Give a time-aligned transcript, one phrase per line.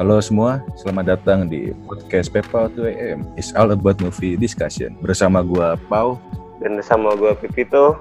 [0.00, 3.20] Halo semua, selamat datang di podcast Pepa 2AM.
[3.36, 4.96] It's all about movie discussion.
[4.96, 6.16] Bersama gua Pau.
[6.56, 7.96] Dan bersama gue Pipito,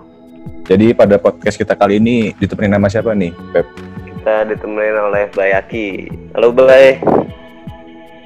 [0.64, 3.68] Jadi pada podcast kita kali ini ditemenin nama siapa nih, Pep?
[4.06, 6.08] kita ditemenin oleh Bayaki.
[6.36, 7.00] Halo Bay.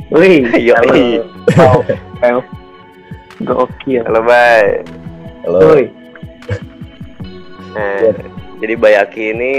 [0.09, 0.77] Wih, Yoi.
[0.77, 1.77] halo, Pau,
[2.21, 2.40] Pau.
[3.41, 4.02] Gokil.
[4.05, 4.85] Halo Bay.
[5.45, 5.58] Halo.
[5.66, 5.85] Woi,
[7.73, 8.13] Nah,
[8.62, 9.53] jadi Bayaki ini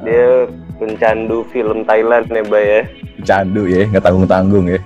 [0.00, 0.48] dia
[0.82, 2.82] pencandu film Thailand ya Bay ya.
[3.22, 4.80] Pecandu ya, nggak tanggung-tanggung ya.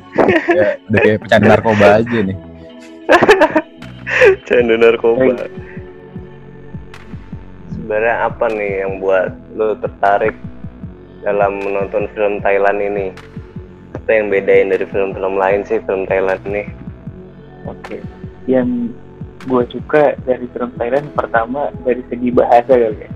[0.53, 0.67] ya.
[0.93, 2.37] Udah kayak pecandu narkoba aja nih.
[4.45, 5.49] Candu narkoba.
[7.73, 10.37] Sebenarnya apa nih yang buat lo tertarik
[11.25, 13.07] dalam menonton film Thailand ini?
[13.97, 16.69] Apa yang bedain dari film-film lain sih film Thailand ini?
[17.67, 17.97] oke.
[18.47, 18.95] Yang
[19.47, 23.11] gue suka dari film Thailand pertama dari segi bahasa kali ya.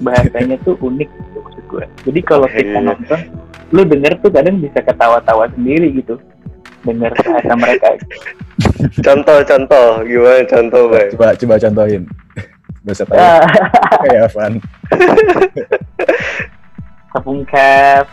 [0.00, 1.10] Bahasanya tuh unik
[1.50, 1.84] maksud gue.
[2.06, 2.86] Jadi kalau kita Iya.
[2.86, 3.20] nonton,
[3.68, 6.14] lu denger tuh kadang bisa ketawa-tawa sendiri gitu.
[6.80, 7.88] Dengar bahasa mereka.
[9.06, 11.10] Contoh-contoh, gimana contoh Bay?
[11.12, 12.02] Coba coba contohin.
[12.86, 13.44] Bahasa tahu Ah,
[14.00, 14.52] kayak apaan?
[17.10, 18.08] Kapung Kap.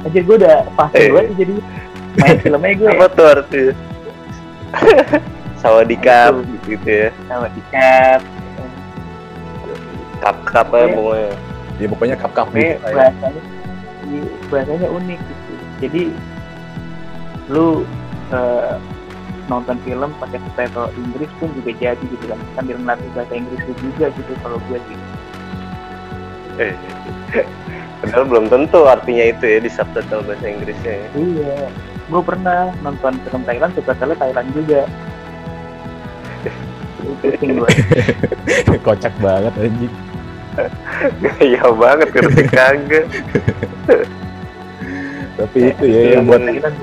[0.00, 1.08] Aja gue udah pasti Eh.
[1.10, 1.54] gue jadi
[2.16, 2.88] main filmnya gue.
[2.88, 3.72] Apa tuh artinya?
[5.58, 6.32] Sawadikap
[6.64, 7.08] gitu ya.
[7.26, 8.20] Sama di Kap.
[10.18, 10.94] Kap-kap ya Iya.
[10.94, 11.30] pokoknya.
[11.78, 12.82] Ya pokoknya kap-kap Tapi gitu.
[12.82, 12.96] kayak.
[12.98, 13.42] bahasanya
[14.10, 16.02] iya, bahasanya unik gitu jadi
[17.48, 17.66] lu
[18.34, 18.74] eh,
[19.48, 23.74] nonton film pakai subtitle Inggris pun juga jadi gitu kan sambil melatih bahasa Inggris lu
[23.80, 24.98] juga gitu kalau gue sih
[26.58, 26.74] Eh.
[28.02, 31.06] Padahal belum tentu artinya itu ya di subtitle bahasa Inggrisnya.
[31.06, 31.08] ya.
[31.14, 31.56] iya
[32.08, 34.82] gue pernah nonton film Thailand subtitle Thailand juga
[38.86, 40.07] Kocak banget anjing.
[41.38, 43.06] Iya banget ngerti kagak.
[45.38, 46.74] Tapi itu ya yang buat Thailand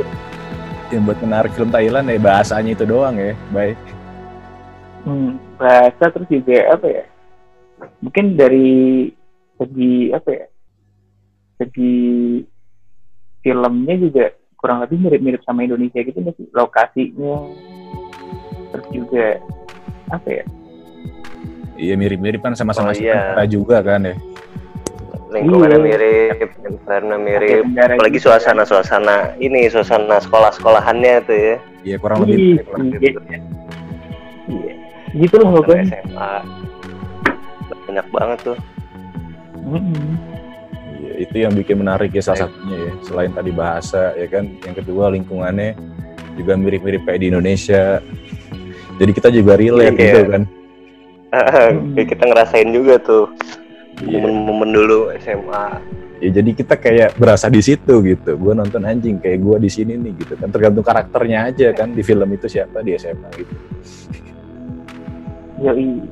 [0.94, 3.34] yang buat menarik film Thailand ya bahasanya itu doang ya.
[3.52, 3.78] Baik.
[5.06, 7.04] Hmm, bahasa terus juga apa ya?
[8.00, 9.12] Mungkin dari
[9.60, 10.46] segi apa ya?
[11.62, 11.96] Segi
[13.44, 14.26] filmnya juga
[14.58, 16.48] kurang lebih mirip-mirip sama Indonesia gitu nggak sih?
[16.56, 17.36] Lokasinya
[18.74, 19.26] terus juga
[20.10, 20.46] apa ya?
[21.76, 23.36] Iya mirip-mirip kan sama-sama Oh, iya.
[23.46, 24.16] Juga kan ya.
[25.28, 25.84] Lingkungannya Iya.
[25.84, 27.64] mirip, environment mirip.
[27.76, 28.40] Apalagi juga.
[28.40, 31.56] suasana-suasana ini suasana sekolah-sekolahannya tuh ya.
[31.84, 32.80] Iya kurang lebih Iya, mirip lah.
[34.48, 34.74] iya.
[35.12, 35.84] Gitu loh pokoknya.
[35.92, 36.32] SMA.
[37.86, 38.58] Banyak banget tuh.
[39.66, 40.10] Mm-mm.
[40.96, 42.92] Iya, itu yang bikin menarik ya salah satunya ya.
[43.04, 45.76] Selain tadi bahasa ya kan, yang kedua lingkungannya
[46.36, 48.00] juga mirip-mirip kayak di Indonesia.
[48.96, 50.06] Jadi kita juga relate Iya.
[50.16, 50.44] gitu kan.
[51.96, 53.26] Kayak kita ngerasain juga tuh
[54.04, 54.20] Iya.
[54.20, 55.80] momen-momen dulu SMA.
[56.20, 58.36] Ya, jadi kita kayak berasa di situ gitu.
[58.36, 60.52] Gue nonton anjing kayak gue di sini nih gitu kan.
[60.52, 63.56] Tergantung karakternya aja kan di film itu siapa di SMA gitu.
[65.64, 66.04] Yoi.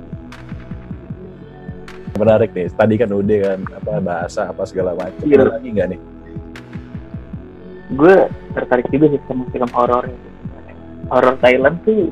[2.19, 2.67] Menarik nih.
[2.71, 5.23] Tadi kan udah kan apa bahasa apa segala macam.
[5.23, 5.43] Iya.
[5.43, 6.01] Ada lagi nggak nih?
[7.93, 8.15] gue
[8.57, 10.09] tertarik juga sih sama film horor
[11.13, 12.09] horor Thailand tuh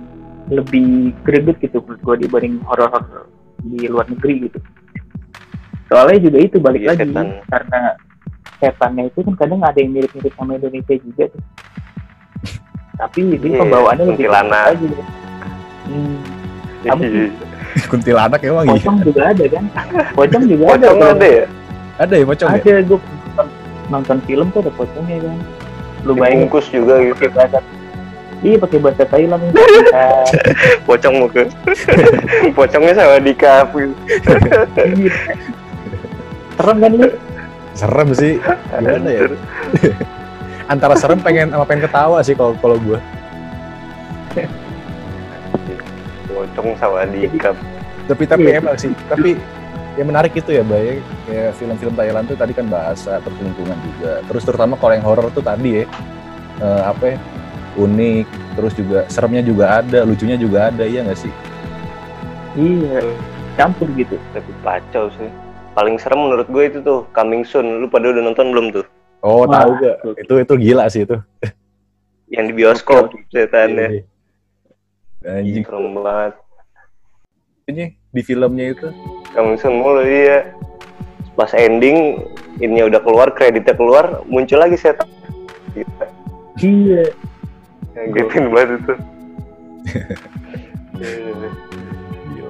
[0.50, 2.90] lebih greget gitu menurut gue dibanding horor
[3.62, 4.60] di luar negeri gitu
[5.92, 7.28] soalnya juga itu balik Iya, lagi setan.
[7.52, 7.80] karena
[8.58, 11.44] setannya itu kan kadang ada yang mirip-mirip sama Indonesia juga tuh
[13.02, 14.64] tapi dia Iya, pembawaannya lebih kuntilanak.
[14.66, 14.88] greget aja
[15.88, 16.16] hmm,
[17.12, 17.30] sih?
[17.92, 18.74] Kuntilanak emang iya.
[18.76, 19.64] pocong juga ada kan
[20.12, 21.46] pocong juga ada Pocong ada ya?
[22.00, 22.56] Ada ya pocong ya?
[22.58, 23.48] ada gue nonton,
[23.88, 25.38] nonton film tuh ada pocongnya kan
[26.02, 27.14] lu bayangin Dibungkus juga gitu.
[27.14, 27.60] pakai bahasa
[28.42, 29.42] iya pakai bahasa Thailand
[30.90, 31.46] Pocong mau ke
[32.52, 33.90] Pocongnya sama di kafe.
[36.58, 37.10] serem kan lu
[37.72, 38.36] Serem sih.
[38.76, 39.22] Gimana ya?
[40.72, 43.00] Antara serem pengen sama pengen ketawa sih kalau kalau gue.
[46.28, 47.56] Pocong sama di kap.
[48.08, 48.60] Tapi tapi Iya.
[48.60, 48.92] emang sih.
[49.08, 49.40] Tapi
[49.96, 51.00] yang menarik itu ya, Bay.
[51.28, 54.20] Kayak film-film Thailand tuh tadi kan bahasa, terus lingkungan juga.
[54.28, 55.86] Terus terutama kalau yang horor tuh tadi ya,
[56.60, 57.18] eh, apa ya,
[57.78, 58.28] unik.
[58.58, 61.34] Terus juga seremnya juga ada, lucunya juga ada, iya nggak sih?
[62.52, 63.00] iya
[63.56, 65.30] campur gitu Tapi kacau sih.
[65.72, 67.80] Paling serem menurut gue itu tuh Coming Soon.
[67.80, 68.86] Lu pada udah nonton belum tuh?
[69.24, 69.96] Oh, Wah, tahu gak?
[70.20, 71.16] Itu itu gila sih itu.
[72.36, 73.88] Yang di bioskop setannya.
[73.88, 74.04] Iya.
[75.22, 76.34] Anjing, Serem banget.
[77.70, 78.88] ini di filmnya itu
[79.32, 80.52] Coming Soon mulu iya.
[81.40, 82.20] Pas ending
[82.60, 85.08] ininya udah keluar, kreditnya keluar, muncul lagi setan.
[85.72, 85.88] Gitu.
[86.60, 87.16] iya
[87.94, 88.94] Ngagetin banget itu.
[90.96, 91.50] gila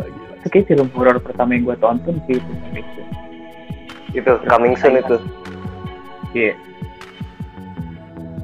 [0.06, 0.34] gila.
[0.36, 3.02] itu kayak film horor pertama yang gue tonton sih itu itu
[4.14, 5.18] itu Coming Soon itu.
[6.34, 6.54] iya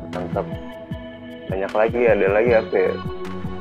[0.08, 0.46] Coming mantap
[1.48, 2.94] banyak lagi ada lagi apa ya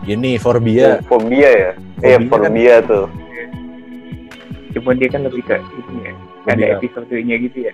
[0.07, 1.03] Ini Forbia.
[1.03, 3.07] fobia ya iya Fobia kan- tuh
[4.71, 6.13] Cuman dia kan lebih ke ini ya.
[6.47, 7.73] Ada episodenya gitu ya.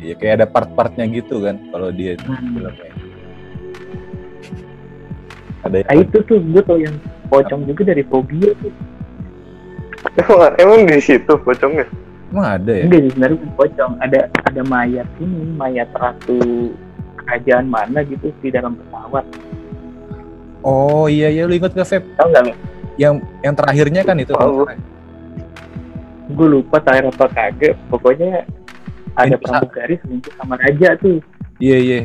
[0.00, 2.56] Iya kayak ada part-partnya gitu kan kalau dia itu Hmm.
[2.56, 2.89] filmnya.
[5.66, 6.96] Ada Nah itu tuh gue tau yang
[7.28, 8.72] pocong juga dari fobia tuh.
[10.16, 11.84] emang, emang di situ pocongnya
[12.30, 12.84] emang ada ya?
[12.86, 13.92] Enggak sebenarnya pocong.
[14.00, 16.72] Ada ada mayat ini, mayat ratu
[17.20, 19.26] kerajaan mana gitu di dalam pesawat.
[20.60, 22.02] Oh iya iya lu inget gak Feb?
[22.16, 22.52] Tahu nggak lo?
[23.00, 24.32] Yang yang terakhirnya kan itu.
[24.32, 24.68] Tahu.
[26.30, 27.74] Gue lupa terakhir apa kagak.
[27.90, 28.46] Pokoknya
[29.18, 31.18] ada pramugari selingkuh sama raja tuh.
[31.58, 32.00] Iya iya.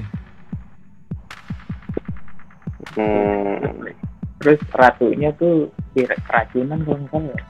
[2.97, 3.91] Hmm.
[4.35, 7.43] Terus ratunya tuh keracunan kalau nggak salah ya.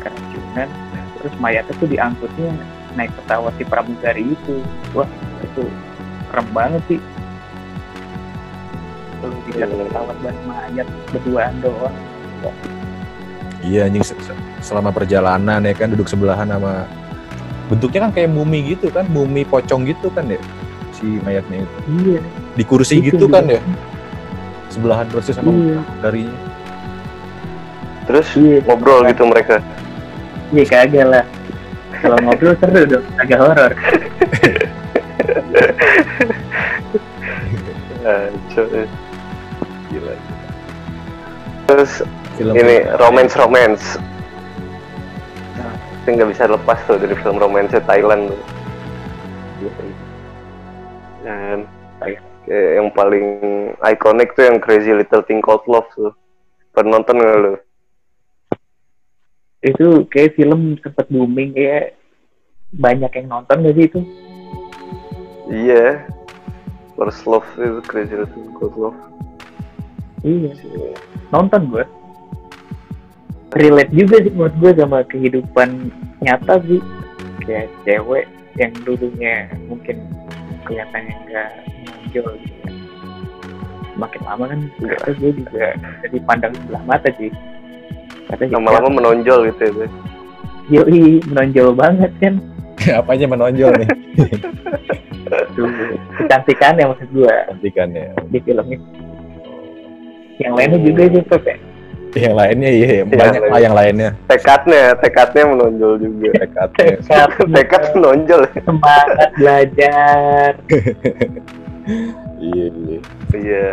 [0.00, 0.68] Keracunan.
[1.18, 2.50] Terus mayatnya tuh diangkutnya
[2.94, 4.54] naik pesawat si pramugari itu.
[4.96, 5.08] Wah
[5.42, 5.64] itu
[6.30, 7.00] keren banget sih.
[9.20, 9.86] Tuh di dalam Hmm.
[9.90, 11.96] pesawat dan mayat berduaan doang.
[13.62, 16.82] Iya anjing se- se- selama perjalanan ya kan duduk sebelahan sama
[17.70, 20.40] bentuknya kan kayak mumi gitu kan, mumi pocong gitu kan ya
[20.90, 21.76] si mayatnya itu.
[22.02, 22.20] Iya.
[22.58, 23.62] Di kursi itu gitu kan ya.
[24.72, 25.80] Sebelahan persis sama Iya.
[26.00, 26.36] darinya.
[28.02, 28.64] terus Iya.
[28.66, 29.60] ngobrol gitu mereka
[30.50, 31.24] Iya kagak lah.
[32.02, 33.72] Kalau ngobrol seru dong, agak horor.
[38.02, 38.82] Ah, cuy.
[39.88, 40.14] Gila.
[41.70, 42.02] terus
[42.34, 43.84] Film ini romance romance
[46.02, 48.40] itu nggak bisa lepas tuh dari film romance Thailand tuh
[51.22, 51.62] dan
[52.52, 53.26] kayak yang paling
[53.80, 56.12] ikonik tuh yang Crazy Little Thing Called Love tuh
[56.76, 57.54] pernah nonton nggak lu?
[59.64, 61.96] Itu kayak film sempet booming kayak
[62.76, 64.00] banyak yang nonton gak sih itu?
[65.48, 66.04] Iya
[66.92, 69.00] First Love itu Crazy Little Thing Called Love
[70.22, 70.54] Iya,
[71.34, 71.82] nonton gue.
[73.58, 75.90] Relate juga sih menurut gue sama kehidupan
[76.22, 76.78] nyata sih.
[77.42, 79.98] Kayak cewek yang dulunya mungkin
[80.62, 81.50] kelihatannya nggak
[82.12, 82.72] menonjol gitu ya.
[83.92, 85.64] Makin lama kan ternyata gue juga
[86.04, 87.30] jadi pandang sebelah mata sih.
[88.28, 89.88] Kata lama-lama menonjol gitu ya
[90.70, 92.34] yoi menonjol banget kan.
[93.02, 93.88] apanya menonjol nih
[95.54, 95.68] Tuh,
[96.18, 98.10] kecantikannya maksud gue cantikannya.
[98.28, 98.78] di filmnya.
[100.40, 101.56] Yang lainnya juga sih Pep ya.
[102.12, 104.10] Yang lainnya iya Yang banyak lah yang lainnya.
[104.28, 106.86] tekadnya tekadnya menonjol juga Tekadnya.
[107.00, 110.50] Tekad, tekad menonjol semangat belajar.
[112.38, 112.98] Iya iya.
[113.34, 113.66] iya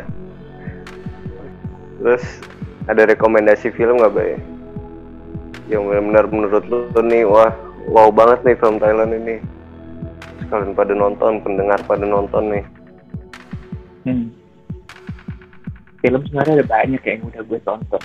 [1.99, 2.23] terus
[2.87, 4.39] ada rekomendasi film nggak bay
[5.69, 7.53] yang benar-benar menurut lu nih wah
[7.91, 9.35] wow banget nih film Thailand ini
[10.49, 12.65] kalian pada nonton pendengar pada nonton nih
[14.07, 14.31] Hmm.
[15.99, 18.03] Film sebenarnya ada banyak yang udah gue tonton.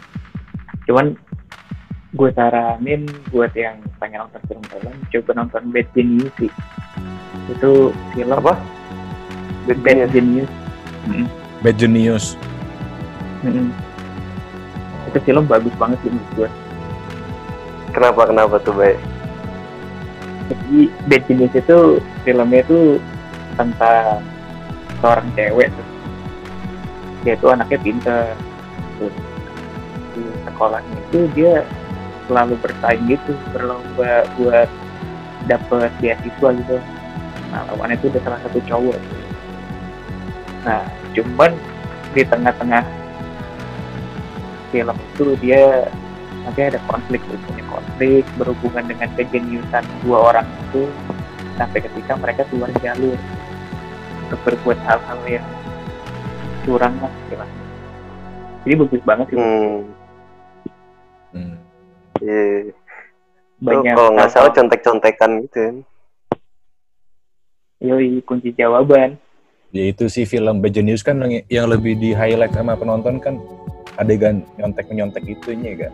[0.90, 1.06] Cuman
[2.14, 6.50] gue saranin buat yang pengen nonton film Thailand, coba nonton Bad Genius sih.
[7.54, 8.58] Itu film apa
[9.64, 10.10] Bad Genius.
[10.12, 10.50] Genius.
[11.64, 12.24] Bad Genius.
[15.08, 16.48] Itu film bagus banget sih menurut gue.
[17.94, 18.98] kenapa kenapa tuh bay
[20.50, 23.00] Jadi Bad Genius itu filmnya itu
[23.56, 24.20] tentang
[25.00, 25.88] seorang cewek tuh.
[27.24, 28.36] Dia tuh anaknya pinter.
[29.00, 29.14] Terus
[30.12, 31.64] di sekolahnya itu dia
[32.28, 34.68] selalu bersaing gitu, berlomba buat
[35.48, 36.76] dapet beasiswa gitu.
[37.48, 39.00] Nah lawannya itu udah salah satu cowok.
[40.64, 41.52] Nah cuman
[42.16, 42.84] di tengah-tengah
[44.72, 45.86] film itu dia
[46.44, 50.90] nanti ada konflik punya konflik berhubungan dengan kejeniusan dua orang itu
[51.54, 53.16] sampai ketika mereka keluar jalur
[54.26, 55.46] untuk berbuat hal-hal yang
[56.66, 57.62] curang lah istilahnya.
[58.64, 59.76] Jadi bagus banget sih, hmm
[61.34, 61.58] Hmm.
[62.22, 65.76] iya Tuh, banyak kalau nggak salah contek-contekan gitu kan
[67.82, 69.18] yoi kunci jawaban.
[69.74, 73.42] Ya itu sih film Bad Genius kan yang, yang lebih di highlight sama penonton kan
[73.98, 75.92] adegan nyontek menyontek itunya kan.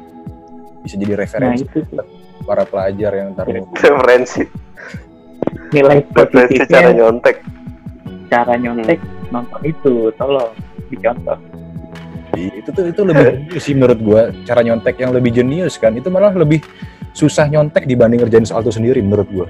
[0.84, 1.96] Bisa jadi Nah referensi itu sih.
[2.44, 4.44] para pelajar yang ntar referensi.
[5.72, 7.36] Nilai referensi cara positifnya nyontek.
[8.28, 9.00] Cara nyontek
[9.32, 10.52] nonton itu tolong
[10.92, 11.40] dicontoh.
[12.36, 15.96] itu tuh itu lebih jenius sih menurut gua cara nyontek yang lebih jenius kan.
[15.96, 16.60] Itu malah lebih
[17.16, 19.48] susah nyontek dibanding ngerjain soal itu sendiri menurut gua.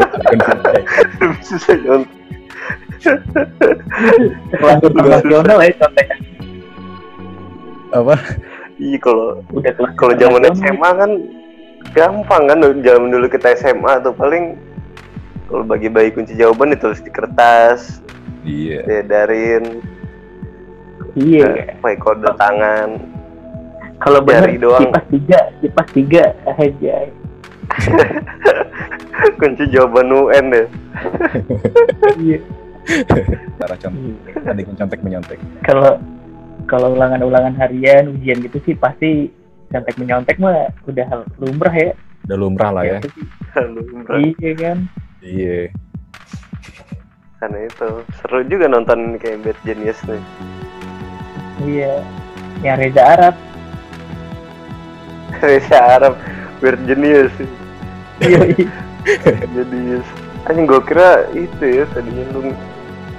[1.48, 2.24] susah nyontek
[4.54, 6.18] Kelas internasional ya contekan
[7.92, 8.14] Apa?
[8.74, 10.50] iya kalau udah kelas kalau zaman.
[10.50, 11.10] SMA kan
[11.94, 14.58] gampang kan zaman dulu kita SMA tuh paling
[15.46, 18.02] kalau bagi-bagi kunci jawaban ditulis di kertas
[18.42, 18.82] Iya.
[18.84, 19.78] Bedarin
[21.14, 21.78] Iya.
[21.78, 22.98] pakai kode tangan.
[23.96, 24.82] Kalau benar doang.
[24.84, 26.96] kipas tiga, kipas tiga aja.
[29.40, 30.66] Kunci jawaban UN deh.
[32.18, 32.38] Iya.
[33.56, 35.38] Cara contek, tadi contek menyontek.
[35.64, 35.96] Kalau
[36.68, 39.28] kalau ulangan-ulangan harian, ujian gitu sih pasti
[39.72, 41.92] contek menyontek mah udah hal lumrah ya.
[42.28, 42.98] Udah lumrah lah ya.
[43.00, 43.26] Itu sih.
[43.54, 43.80] Lalu,
[44.40, 44.78] Iya kan.
[45.24, 45.60] Iya.
[47.44, 50.22] karena itu seru juga nonton kayak Bad Genius nih.
[51.60, 51.94] Iya.
[52.64, 53.34] Yang Reza Arab.
[55.44, 56.14] Reza Arab,
[56.64, 57.48] Weird Genius sih.
[58.22, 58.40] Iya.
[58.54, 58.68] iya.
[59.50, 60.06] Genius.
[60.46, 62.52] Anjing gue kira itu ya tadinya lu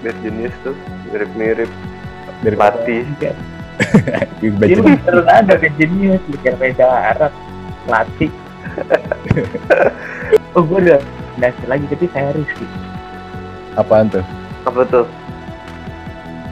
[0.05, 0.77] Bad Genius tuh
[1.11, 1.71] mirip-mirip
[2.45, 2.97] Dari Pati.
[4.39, 7.33] Itu beneran ada kan jadinya bikin Reza Arab
[7.91, 8.31] latih.
[10.55, 10.99] oh gue udah
[11.39, 12.67] dasi lagi tapi saya Rizky
[13.75, 14.23] apaan tuh?
[14.65, 15.05] Apa tuh?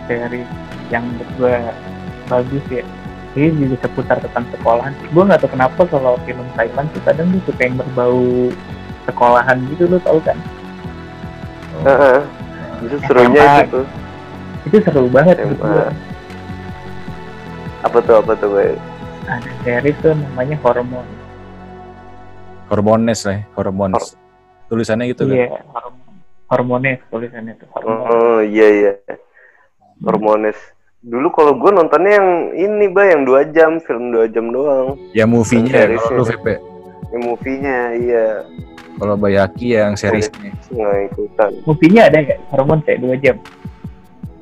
[0.03, 0.47] series
[0.91, 1.55] yang menurut gue
[2.27, 2.83] bagus ya
[3.33, 7.41] ini juga seputar tentang sekolahan gue nggak tahu kenapa kalau film Thailand tuh kadang tuh
[7.47, 8.21] suka yang berbau
[9.03, 10.37] sekolahan gitu lo tau kan
[11.83, 12.19] Heeh.
[12.83, 13.57] Justru serunya SMA.
[13.57, 13.85] itu tuh.
[14.63, 15.47] itu seru banget SMA.
[15.47, 15.85] menurut gue
[17.83, 18.67] Apa tuh apa tuh gue?
[19.23, 21.07] ada series tuh namanya Hormon
[22.65, 24.05] Hormones lah, ya, hormones.
[24.65, 25.35] Tulisannya gitu kan?
[25.35, 26.13] iya hormon
[26.47, 28.93] hormones tulisannya tuh hormon Oh iya iya.
[29.99, 30.57] Hormones.
[31.03, 34.95] Dulu kalau gue nontonnya yang ini bah yang dua jam film dua jam doang.
[35.11, 36.29] Ya movie-nya ya, kalau lu ya.
[36.31, 36.47] VP.
[37.11, 38.25] Yang movie-nya iya
[38.93, 40.49] Kalau Bayaki yang seriesnya.
[40.69, 41.51] nggak ikutan.
[41.63, 43.35] movie-nya ada nggak hormon kayak dua jam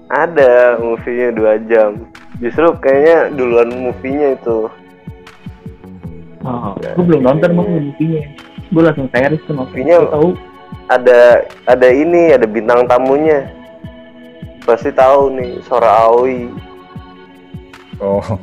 [0.08, 2.06] Ada movie-nya dua jam.
[2.38, 4.70] Justru kayaknya duluan movie-nya itu.
[6.42, 8.24] oh Ya, gue belum nonton mau movie-nya
[8.72, 10.30] gue langsung series tuh Movie-nya- tahu
[10.88, 11.20] Ada
[11.66, 13.48] ada ini ada bintang tamunya.
[14.62, 16.50] Pasti tahu nih Sora Aoi.
[18.02, 18.22] Oh,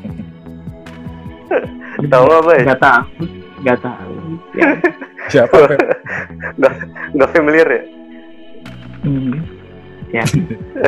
[1.99, 2.61] Tahu nggak Bay?
[2.63, 3.05] nggak tahu
[3.59, 4.15] nggak tahu
[4.55, 4.71] ya
[5.35, 5.57] siapa?
[6.55, 6.75] Pep?
[7.11, 7.83] Nggak familiar ya?
[9.03, 9.35] hmm.
[10.15, 10.23] ya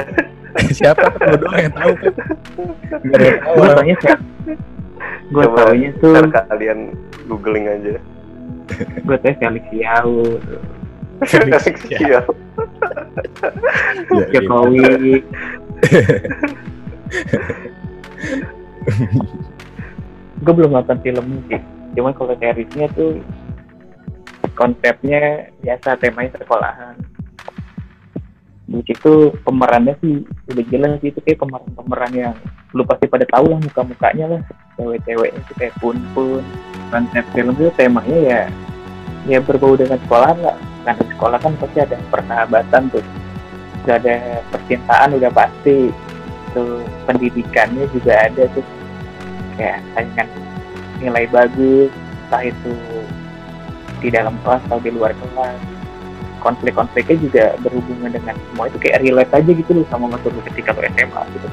[0.78, 1.02] siapa?
[1.18, 1.92] Lu doang yang tahu.
[3.10, 3.54] Ada yang tahu.
[3.58, 4.08] gue taunya sih
[5.30, 6.78] gue taunya tuh Ntar kalian
[7.26, 7.98] googling aja.
[9.02, 10.22] gue tau Felix Yao.
[11.26, 11.58] Felix
[11.90, 12.26] Siap.
[13.10, 13.50] Ya,
[14.14, 14.26] iya.
[14.38, 14.86] Jokowi
[20.40, 21.60] gue belum nonton filmnya sih.
[21.98, 23.20] Cuman kalau seriesnya tuh
[24.56, 26.96] konsepnya biasa temanya sekolahan.
[28.70, 32.34] Di situ pemerannya sih udah jelas sih itu kayak pemeran-pemeran yang
[32.70, 34.42] lu pasti pada tahu lah muka-mukanya lah.
[34.78, 36.40] Cewek-cewek itu kayak pun-pun
[36.88, 38.42] konsep film itu temanya ya
[39.28, 43.04] ya berbau dengan sekolahan lah karena sekolah kan pasti ada persahabatan tuh.
[43.84, 44.16] Udah ada
[44.52, 45.92] percintaan udah pasti.
[46.56, 48.64] Tuh pendidikannya juga ada tuh.
[49.60, 50.28] Kayak saingan
[51.00, 51.92] nilai bagus
[52.28, 52.74] entah itu
[54.00, 55.60] di dalam kelas atau di luar kelas.
[56.40, 58.80] Konflik-konfliknya juga berhubungan dengan semua itu.
[58.80, 61.48] Kayak relate aja gitu loh sama waktu lu ketika lu SMA gitu.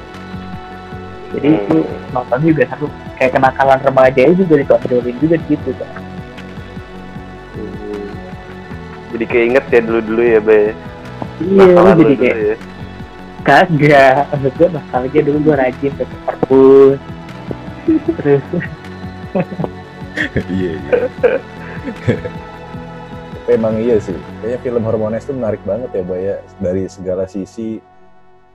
[1.28, 1.60] Jadi Hmm.
[1.60, 1.78] itu
[2.16, 2.88] nonton juga seru.
[3.20, 6.07] Kayak kenakalan remaja juga ditonjolin juga di situ kan
[9.18, 10.78] Jadi keinget ya dulu-dulu ya, Bay.
[11.42, 12.56] iya lu jadi dulu kayak ya.
[13.46, 17.00] kagak maksud gue nostalgia dulu gue rajin ke perpus
[18.18, 18.46] terus
[20.50, 20.92] Iya, iya.
[23.46, 24.18] Tapi emang iya sih.
[24.42, 26.36] Kayaknya film Hormones itu menarik banget ya, Baya.
[26.58, 27.78] Dari segala sisi,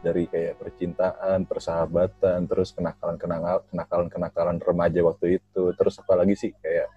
[0.02, 5.71] dari kayak percintaan, persahabatan, terus kenakalan-kenakalan kenakalan-kenakalan remaja waktu itu.
[5.78, 6.90] Terus apalagi sih kayak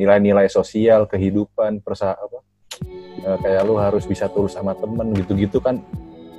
[0.00, 2.40] nilai-nilai sosial, kehidupan, persa apa?
[3.24, 5.80] Eh, kayak lu harus bisa tulus sama temen gitu-gitu kan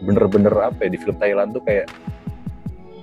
[0.01, 1.87] bener-bener apa ya di film Thailand tuh kayak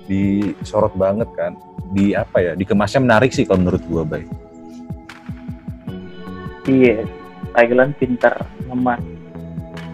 [0.09, 1.55] disorot banget kan
[1.95, 4.23] di apa ya dikemasnya menarik sih kalau menurut gua bay
[6.67, 7.07] iya
[7.55, 9.01] Thailand pintar ngemas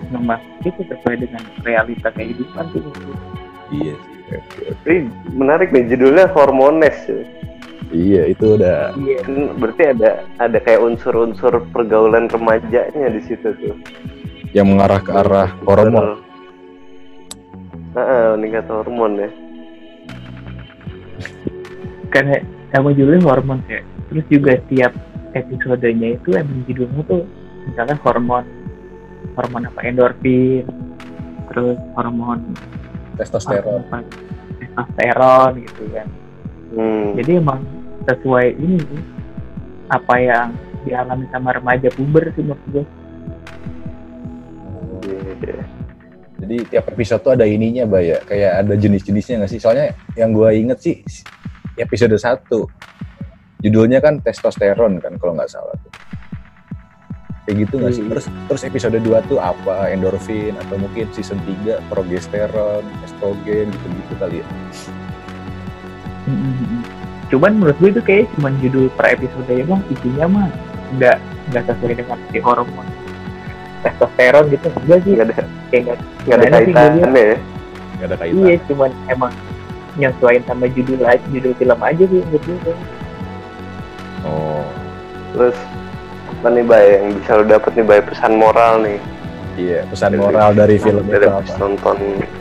[0.10, 2.90] ngemas itu sesuai dengan realita kehidupan tuh
[3.70, 4.62] iya sih oke, oke.
[4.84, 4.96] Tapi
[5.34, 6.98] menarik nih judulnya Hormones.
[7.96, 8.04] Ya.
[8.04, 13.76] iya itu udah iya Kan berarti ada ada kayak unsur-unsur pergaulan remajanya di situ tuh.
[14.52, 16.20] yang mengarah ke arah hormon
[17.96, 19.30] Heeh, meningkat hormon ya.
[22.12, 22.40] karena
[22.72, 24.92] sama judulnya hormon ya terus juga setiap
[25.32, 27.24] episodenya itu emang judulnya tuh
[27.66, 28.46] misalnya hormon
[29.36, 30.64] hormon apa endorfin
[31.52, 32.40] terus hormon
[33.16, 34.00] testosteron apa,
[34.60, 36.08] testosteron gitu kan
[36.76, 37.16] Hmm.
[37.16, 37.64] jadi emang
[38.06, 39.04] sesuai ini sih
[39.90, 40.48] apa yang
[40.86, 42.86] dialami sama remaja puber sih menurut gue
[45.46, 45.64] Iya.
[46.36, 48.20] Jadi tiap episode tuh ada ininya, Bay ya.
[48.22, 49.60] Kayak ada jenis-jenisnya nggak sih?
[49.62, 51.02] Soalnya yang gua inget sih
[51.80, 52.50] episode 1.
[53.64, 55.94] Judulnya kan testosteron kan kalau nggak salah tuh.
[57.46, 58.04] Kayak gitu nggak sih?
[58.04, 58.12] Iya.
[58.14, 59.90] Terus terus episode 2 tuh apa?
[59.90, 64.48] Endorfin atau mungkin season 3 progesteron, estrogen gitu-gitu kali ya.
[67.34, 70.48] Cuman menurut gue itu kayak cuman judul per episode ya bang, isinya mah
[70.96, 71.18] nggak
[71.52, 72.88] nggak sesuai dengan si hormon
[73.82, 74.68] testosteron gitu.
[74.86, 75.14] Enggak sih.
[75.18, 75.34] Nggak ada
[75.70, 77.38] kayak nggak nggak ada gue kaitannya ya.
[77.96, 78.36] Nggak ada kaitan.
[78.46, 79.32] iya cuman emang
[79.96, 82.76] nyesuaiin sama judul aja judul film aja sih menurut gue
[84.26, 84.66] Oh,
[85.38, 85.54] terus
[86.26, 88.02] apa nih bay yang bisa lo dapet nih bay?
[88.02, 88.98] Pesan moral nih.
[89.54, 89.86] Iya.
[89.86, 91.62] Pesan moral dari film dari itu habis apa?
[91.62, 91.98] nonton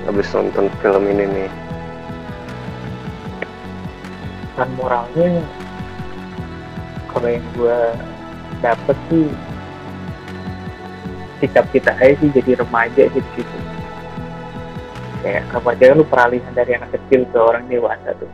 [0.08, 1.48] habis nonton film ini nih
[4.54, 5.42] pesan moralnya
[7.10, 7.78] kalau yang gue
[8.62, 9.26] dapet sih
[11.42, 13.56] sikap kita aja sih jadi remaja gitu gitu
[15.26, 18.28] kayak remaja lu peralihan dari anak kecil ke orang dewasa tuh.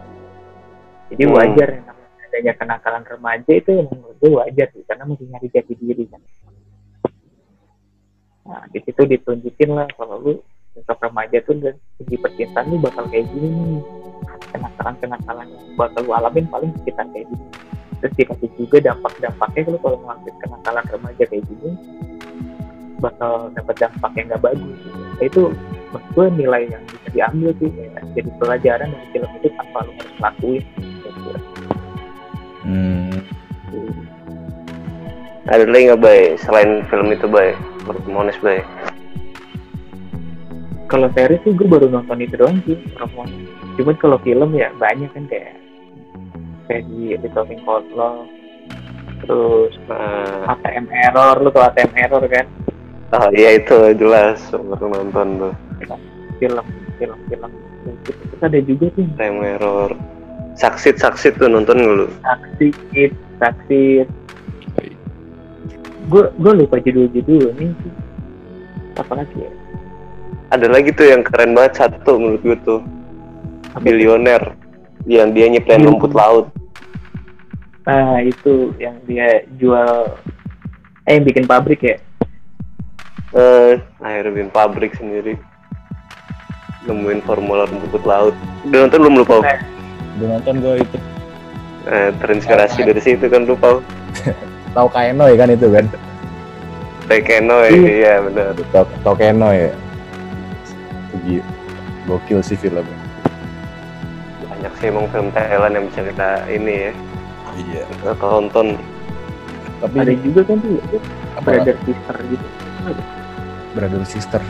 [1.09, 1.35] Jadi Hmm.
[1.39, 5.49] wajar yang namanya adanya kenakalan remaja itu yang menurut gue wajar sih karena masih nyari
[5.55, 6.23] jati diri kan.
[8.45, 10.35] Nah di situ ditunjukin lah kalau lu
[10.81, 13.83] untuk remaja tuh dari segi percintaan lu bakal kayak gini nih.
[14.51, 17.47] Kenakalan-kenakalan yang bakal lu alamin paling sekitar kayak gini.
[18.01, 21.71] Terus dikasih juga dampak-dampaknya kalau kalau ngelakuin kenakalan remaja kayak gini
[23.01, 24.77] bakal dapat dampak yang nggak bagus.
[24.77, 25.01] Gitu.
[25.01, 25.43] Nah, itu
[25.91, 29.93] menurut gue nilai yang bisa diambil sih kayak jadi pelajaran dari film itu tanpa lu
[29.97, 30.65] harus lakuin.
[30.81, 31.31] Gitu.
[32.61, 33.13] Hmm,
[35.49, 36.21] ada lagi nggak bay?
[36.37, 37.57] Selain film itu bay?
[38.07, 38.63] Mones bay
[40.91, 43.23] kalau series sih gue baru nonton itu doang sih Romo.
[43.79, 45.55] cuman kalau film ya banyak kan kayak
[46.67, 48.27] kayak di Resolving Cold Love
[49.23, 52.47] terus nah, ATM Error lu tau ATM Error kan?
[53.11, 55.55] Oh iya itu jelas baru nonton tuh.
[56.39, 56.67] Film
[56.99, 57.51] film film.
[58.07, 59.03] Terus ada juga tuh.
[59.03, 59.91] Yang time error.
[60.55, 64.05] Saksit saksit tuh nonton nggak lu saksi it saksi
[66.11, 67.93] gue gue lupa judul-judul nih sih.
[68.99, 69.51] apa lagi ya
[70.51, 72.81] ada lagi tuh yang keren banget satu menurut gue tuh
[73.81, 74.43] bilioner
[75.07, 76.51] yang dia nyiptain rumput laut
[77.87, 80.15] nah itu yang dia jual
[81.07, 81.97] eh yang bikin pabrik ya
[83.33, 85.39] eh akhirnya bikin pabrik sendiri
[86.85, 88.35] nemuin formula rumput laut
[88.67, 89.41] udah nonton belum lu Pau?
[89.41, 89.61] Nah.
[90.19, 90.99] udah nonton gue itu.
[91.89, 93.81] Eh, terinspirasi dari situ kan lu Pau
[94.77, 95.87] Tahu Kaeno ya kan itu kan?
[97.09, 97.91] Tekeno ya Iya.
[97.91, 99.71] iya benar Tahu tahu Kaeno ya.
[101.11, 101.47] Itu gi-
[102.03, 102.97] Gokil sih filmnya.
[104.43, 106.93] banyak sih emang film Thailand yang bisa kita ini ya
[107.57, 107.83] Iya.
[107.91, 108.77] kita tonton
[109.81, 110.77] Tapi ada juga kan tuh
[111.35, 111.49] apa?
[111.51, 112.47] brother sister gitu
[113.71, 114.41] Brother sister.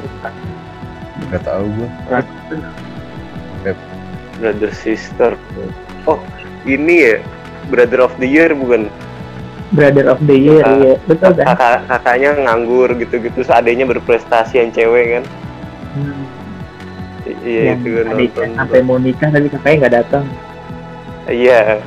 [1.28, 1.88] Gak tahu gue.
[4.34, 5.30] brother sister
[6.04, 6.18] oh
[6.64, 7.14] ini ya
[7.68, 8.88] brother of the year bukan
[9.70, 10.74] brother of the year Ah.
[10.76, 15.24] ya betul kan kakak kakaknya nganggur gitu-gitu terus adanya berprestasi yang cewek kan
[15.90, 16.22] Hmm.
[17.40, 20.24] Iya yang itu gue nonton sampai mau nikah tapi kakaknya nggak datang.
[21.30, 21.80] Iya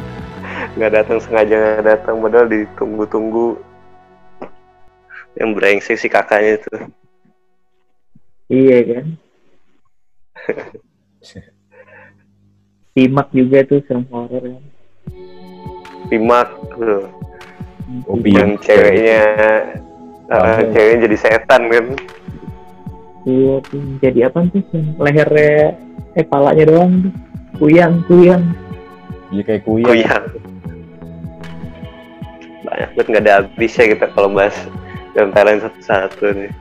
[0.74, 3.62] nggak datang sengaja nggak datang padahal ditunggu-tunggu.
[5.34, 6.74] Yang brengsek si kakaknya itu.
[8.50, 9.06] Iya kan?
[12.94, 14.64] Simak juga tuh film horor kan
[16.14, 17.10] Pimak tuh
[18.08, 19.22] Oh, yang ceweknya
[20.32, 21.86] uh, ceweknya jadi setan kan
[23.24, 25.76] iya tuh jadi apa tuh yang lehernya
[26.14, 27.14] eh palanya doang tuh
[27.58, 28.44] kuyang kuyang
[29.34, 29.86] Iya kayak kuya.
[29.90, 30.24] kuyang
[32.64, 34.56] banyak banget nggak ada habisnya kita kalau bahas
[35.14, 36.54] film Thailand satu-satu nih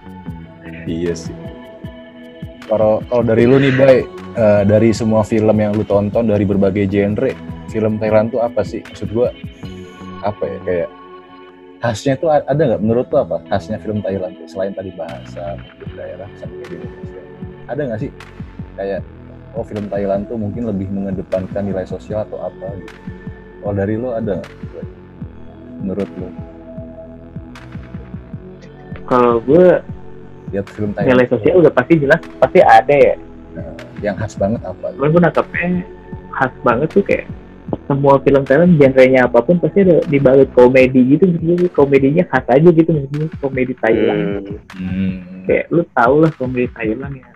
[0.83, 1.35] Iya sih.
[2.67, 4.03] Kalau kalau dari lu nih, Bay,
[4.35, 7.31] eh, dari semua film yang lu tonton dari berbagai genre,
[7.71, 8.83] film Thailand tuh apa sih?
[8.83, 9.31] Maksud gua
[10.23, 10.89] apa ya kayak
[11.83, 12.81] khasnya tuh a- ada nggak?
[12.81, 14.39] Menurut lu apa khasnya film Thailand?
[14.47, 17.23] Selain tadi bahasa mungkin daerah kayak di Indonesia.
[17.67, 18.11] Ada nggak sih?
[18.79, 19.01] Kayak
[19.59, 22.95] oh film Thailand tuh mungkin lebih mengedepankan nilai sosial atau apa gitu.
[23.63, 24.49] Kalau dari lu ada nggak?
[24.73, 24.87] Bay?
[25.83, 26.31] menurut lu
[29.03, 29.83] kalau gue
[30.55, 31.19] lihat film Thailand.
[31.19, 33.15] nilai tuh, sosial udah pasti jelas pasti ada ya.
[33.59, 34.95] Nah, yang khas banget apa?
[34.95, 35.85] Gue nangkepnya
[36.33, 37.27] khas banget tuh kayak
[37.93, 42.69] semua film Thailand genrenya apa pun pasti ada dibalut komedi gitu maksudnya komedinya khas aja
[42.73, 44.81] gitu maksudnya komedi Thailand hmm.
[44.81, 45.13] Hmm.
[45.45, 47.29] kayak lu tau lah komedi Thailand ya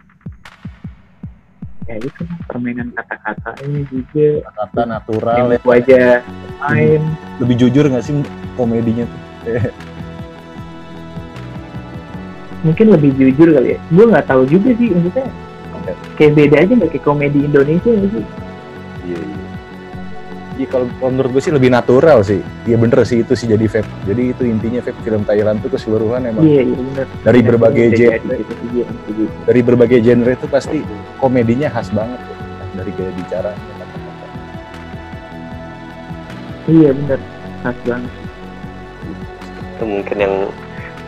[1.87, 5.59] kayak itu lah, permainan kata-katanya juga kata natural ya.
[5.61, 6.03] aja
[6.65, 7.01] main
[7.39, 8.17] lebih jujur nggak sih
[8.57, 9.21] komedinya tuh
[12.67, 15.29] mungkin lebih jujur kali ya gue nggak tahu juga sih maksudnya
[16.19, 18.27] kayak beda aja nggak kayak komedi Indonesia sih
[19.07, 19.46] Iya, iya.
[20.57, 22.41] Iya kalau, kalau menurut gue sih lebih natural sih.
[22.65, 23.89] Iya bener sih itu sih jadi vape.
[24.09, 28.01] Jadi itu intinya vape film Thailand tuh keseluruhan emang iya iya benar dari berbagai Bisa
[28.17, 28.37] genre,
[28.73, 29.25] iya, gitu.
[29.45, 30.77] dari berbagai genre itu pasti
[31.21, 32.35] komedinya khas banget tuh.
[32.77, 33.53] dari gaya bicara.
[36.67, 37.21] iya benar
[37.63, 38.13] khas banget
[39.77, 40.35] itu mungkin yang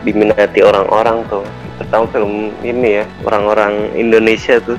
[0.04, 1.44] diminati orang-orang tuh
[1.80, 2.32] terutama film
[2.62, 4.78] ini ya orang-orang Indonesia tuh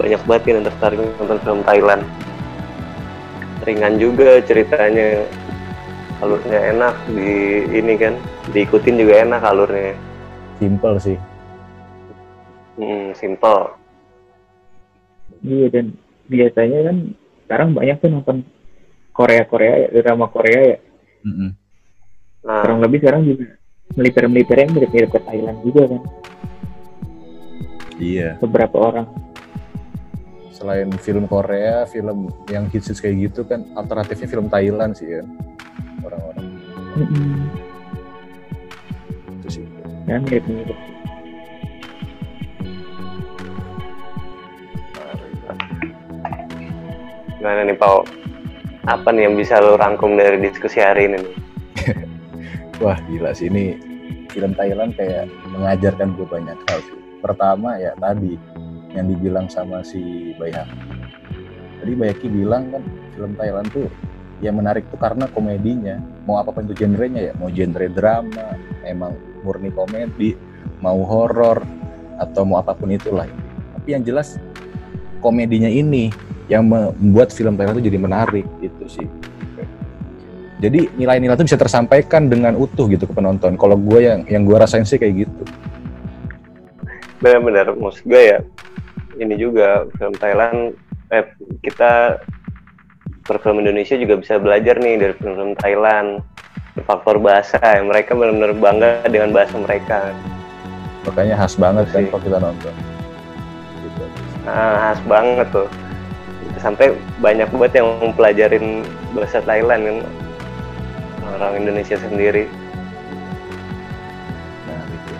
[0.00, 2.02] banyak banget yang tertarik nonton film Thailand
[3.64, 5.24] ringan juga ceritanya.
[6.20, 8.12] Alurnya enak di ini kan
[8.52, 9.96] diikutin juga enak alurnya.
[10.60, 11.16] Simple sih.
[12.76, 13.72] hmm, simple.
[15.40, 15.96] Iya dan
[16.28, 16.96] biasanya kan
[17.48, 18.36] sekarang banyak tuh nonton
[19.16, 20.78] Korea Korea ya drama Korea ya.
[21.24, 21.50] Mm-mm.
[22.44, 22.64] nah.
[22.68, 23.56] Kurang lebih sekarang juga
[23.96, 26.02] militer-militer yang mirip-mirip ke Thailand juga kan.
[28.00, 28.40] Iya.
[28.40, 29.06] beberapa orang
[30.60, 35.26] Selain film Korea, film yang hits kayak gitu kan alternatifnya film Thailand sih kan.
[36.04, 36.46] Orang-orang
[37.00, 37.48] Mm-mm.
[39.40, 39.64] itu sih.
[40.04, 40.76] ya mirip-mirip
[47.40, 48.04] gimana nih Pau
[48.84, 51.34] apa nih yang bisa lo rangkum dari diskusi hari ini nih?
[52.84, 53.80] Wah gila sih ini
[54.28, 57.00] film Thailand kayak mengajarkan gue banyak hal sih.
[57.24, 58.36] Pertama ya tadi
[58.94, 60.78] yang dibilang sama si Bayaki.
[61.80, 62.82] Tadi Bayaki bilang kan
[63.14, 63.86] film Thailand tuh
[64.40, 66.00] yang menarik tuh karena komedinya.
[66.24, 70.36] Mau apa pun itu genrenya ya, mau genre drama, emang murni komedi,
[70.84, 71.62] mau horor
[72.20, 73.28] atau mau apa pun itulah.
[73.80, 74.36] Tapi yang jelas
[75.24, 76.12] komedinya ini
[76.50, 79.08] yang membuat film Thailand itu jadi menarik itu sih.
[80.60, 83.56] Jadi nilai-nilai itu bisa tersampaikan dengan utuh gitu ke penonton.
[83.56, 85.44] Kalau gue yang yang gue rasain sih kayak gitu.
[87.20, 88.38] benar-benar maksud gue ya
[89.20, 90.72] ini juga film Thailand
[91.12, 91.24] eh
[91.60, 92.18] kita
[93.28, 96.24] perfilm Indonesia juga bisa belajar nih dari film-film Thailand
[96.88, 100.10] faktor bahasa ya mereka benar-benar bangga dengan bahasa mereka
[101.00, 102.08] Makanya khas banget kan Iya.
[102.12, 102.74] kalau kita nonton.
[104.44, 105.68] Nah, khas banget tuh
[106.60, 106.92] sampai
[107.24, 108.84] banyak banget yang mempelajarin
[109.16, 109.96] bahasa Thailand kan
[111.40, 112.44] orang Indonesia sendiri
[114.68, 115.12] Nah, gitu.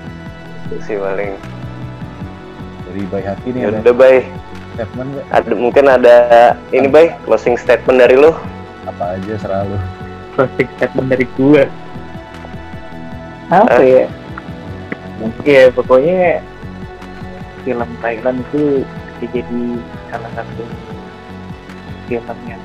[0.69, 1.33] itu sih paling
[2.91, 4.27] Dari Bay Haki nih ya ada bay.
[4.75, 5.27] statement nggak?
[5.31, 6.17] ada mungkin ada
[6.75, 8.35] ini bay closing statement dari lu.
[8.91, 9.79] Apa aja selalu.
[10.35, 11.65] closing statement dari gue
[13.51, 14.07] apa ya?
[15.43, 16.41] Ya pokoknya
[17.67, 18.87] film Thailand itu
[19.21, 19.63] jadi
[20.09, 20.65] salah satu
[22.09, 22.63] film yang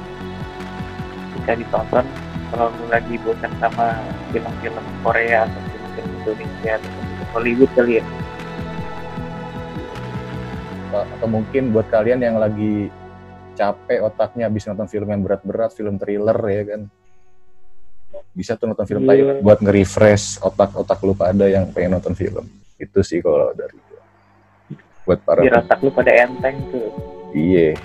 [1.36, 2.06] bisa ditonton
[2.54, 4.00] kalau lu lagi bosan sama
[4.32, 8.04] film-film Korea atau film-film Indonesia atau film Hollywood kali ya
[10.92, 12.92] Atau, mungkin buat kalian yang lagi
[13.56, 16.82] capek otaknya habis nonton film yang berat-berat, film thriller ya kan.
[18.32, 19.10] Bisa tuh nonton film Iya.
[19.12, 22.46] Thailand buat nge-refresh otak-otak lu pada yang pengen nonton film.
[22.76, 24.02] Itu sih kalau dari gua.
[25.06, 26.90] Buat para biar otak lu pada enteng tuh
[27.32, 27.76] Iya.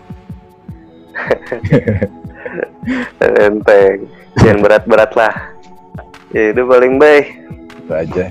[3.50, 4.08] enteng
[4.40, 5.34] jangan berat-berat lah
[6.30, 7.26] ya itu paling baik
[7.84, 8.24] Itu aja.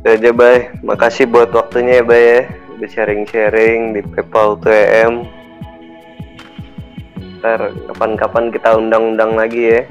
[0.00, 2.40] itu aja bay makasih buat waktunya ya bay ya
[2.80, 5.28] udah sharing-sharing di PayPal 2M
[7.44, 9.82] ntar kapan-kapan kita undang-undang lagi ya.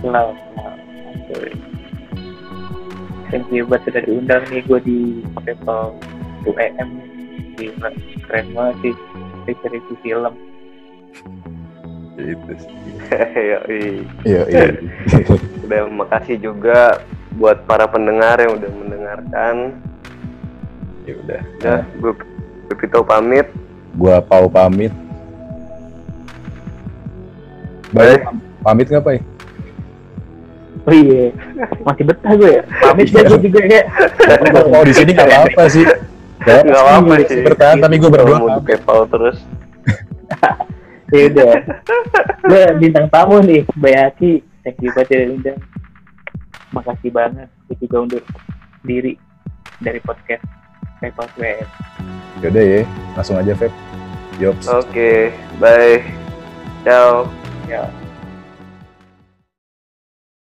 [0.00, 0.36] Selamat
[3.28, 4.64] Thank you buat sudah diundang nih.
[4.64, 5.92] Gue di PayPal
[6.48, 6.88] 2M
[7.60, 7.88] Gila,
[8.32, 8.94] keren banget sih.
[9.44, 10.34] Review film.
[12.16, 12.72] Itu sih.
[14.24, 14.72] Iya, iya.
[15.68, 17.04] udah makasih juga
[17.36, 19.84] buat para pendengar yang udah mendengarkan
[21.02, 21.40] ya udah.
[21.60, 22.12] ya gue
[22.68, 23.46] Pepito pamit
[23.92, 24.88] Gua Pau pamit.
[27.92, 28.24] Baik,
[28.62, 29.18] pamit nggak, Pai?
[30.82, 31.28] Oh iya,
[31.84, 33.14] masih betah gue ya Pamit Iya.
[33.14, 33.82] deh gue juga ya
[34.72, 35.84] Oh, di sini nggak apa-apa sih.
[36.40, 37.12] Nggak apa-apa.
[37.14, 38.64] Iya, sih bertahan, tapi gue berdua mau pamit.
[38.66, 39.36] PayPal terus
[41.12, 41.52] Ya udah
[42.42, 45.60] Gue bintang tamu nih Bayaki Thank you buat sudah diundang
[46.72, 48.22] Makasih banget Gue juga undur
[48.80, 49.20] diri
[49.78, 50.40] Dari podcast
[51.02, 51.66] PayPal 2M
[52.42, 52.80] Yaudah ya,
[53.14, 53.70] langsung aja, Feb.
[54.40, 54.64] Yops.
[54.66, 55.28] oke
[55.60, 56.00] bye
[56.82, 57.26] ciao
[57.68, 57.86] Ya